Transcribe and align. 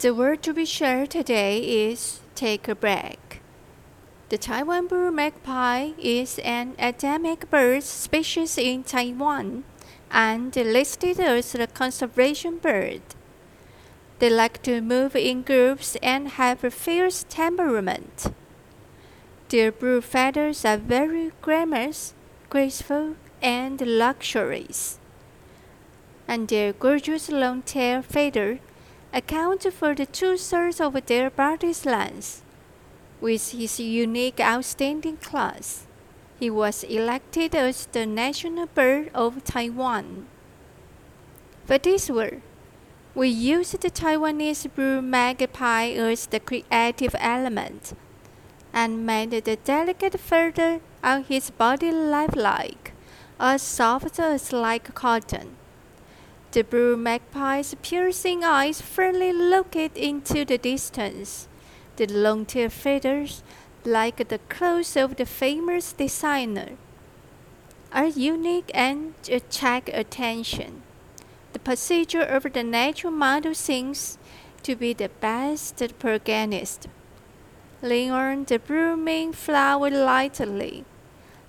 The 0.00 0.14
word 0.14 0.42
to 0.44 0.54
be 0.54 0.64
shared 0.64 1.10
today 1.10 1.58
is 1.58 2.20
take 2.34 2.68
a 2.68 2.74
break. 2.74 3.42
The 4.30 4.38
Taiwan 4.38 4.86
blue 4.86 5.10
magpie 5.10 5.90
is 5.98 6.38
an 6.38 6.74
endemic 6.78 7.50
bird 7.50 7.82
species 7.82 8.56
in 8.56 8.82
Taiwan 8.82 9.64
and 10.10 10.56
listed 10.56 11.20
as 11.20 11.54
a 11.54 11.66
conservation 11.66 12.56
bird. 12.56 13.02
They 14.20 14.30
like 14.30 14.62
to 14.62 14.80
move 14.80 15.14
in 15.14 15.42
groups 15.42 15.96
and 16.02 16.28
have 16.28 16.64
a 16.64 16.70
fierce 16.70 17.26
temperament. 17.28 18.32
Their 19.50 19.70
blue 19.70 20.00
feathers 20.00 20.64
are 20.64 20.78
very 20.78 21.32
glamorous, 21.42 22.14
graceful, 22.48 23.16
and 23.42 23.78
luxurious. 23.82 24.98
And 26.26 26.48
their 26.48 26.72
gorgeous 26.72 27.28
long 27.28 27.60
tail 27.60 28.00
feather 28.00 28.60
account 29.12 29.66
for 29.72 29.94
the 29.94 30.06
two-thirds 30.06 30.80
of 30.80 30.94
their 31.06 31.30
body's 31.30 31.84
length. 31.84 32.42
With 33.20 33.52
his 33.52 33.78
unique 33.78 34.40
outstanding 34.40 35.18
class, 35.18 35.86
he 36.38 36.48
was 36.48 36.84
elected 36.84 37.54
as 37.54 37.86
the 37.86 38.06
national 38.06 38.66
bird 38.66 39.10
of 39.14 39.44
Taiwan. 39.44 40.26
For 41.66 41.78
this 41.78 42.08
work, 42.08 42.40
we 43.14 43.28
used 43.28 43.80
the 43.80 43.90
Taiwanese 43.90 44.74
blue 44.74 45.02
magpie 45.02 45.90
as 45.90 46.26
the 46.26 46.40
creative 46.40 47.14
element 47.18 47.92
and 48.72 49.04
made 49.04 49.32
the 49.32 49.56
delicate 49.56 50.18
feather 50.18 50.80
on 51.02 51.24
his 51.24 51.50
body 51.50 51.90
lifelike, 51.90 52.92
as 53.38 53.62
soft 53.62 54.18
as 54.18 54.52
like 54.52 54.94
cotton. 54.94 55.56
The 56.52 56.64
blue 56.64 56.96
magpie's 56.96 57.76
piercing 57.80 58.42
eyes 58.42 58.80
fairly 58.80 59.32
looked 59.32 59.76
into 59.76 60.44
the 60.44 60.58
distance. 60.58 61.46
The 61.94 62.06
long 62.06 62.44
tail 62.44 62.70
feathers, 62.70 63.44
like 63.84 64.28
the 64.28 64.40
clothes 64.48 64.96
of 64.96 65.14
the 65.14 65.26
famous 65.26 65.92
designer, 65.92 66.70
are 67.92 68.06
unique 68.06 68.70
and 68.74 69.14
attract 69.30 69.90
attention. 69.90 70.82
The 71.52 71.60
procedure 71.60 72.22
of 72.22 72.52
the 72.52 72.64
natural 72.64 73.12
model 73.12 73.54
seems 73.54 74.18
to 74.64 74.74
be 74.74 74.92
the 74.92 75.08
best 75.20 75.80
protagonist. 76.00 76.88
Lean 77.80 78.10
on 78.10 78.44
the 78.44 78.58
blooming 78.58 79.32
flower 79.32 79.88
lightly. 79.88 80.84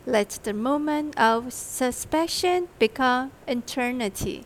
Let 0.06 0.40
the 0.44 0.54
moment 0.54 1.18
of 1.20 1.52
suspension 1.54 2.68
become 2.78 3.32
eternity. 3.48 4.46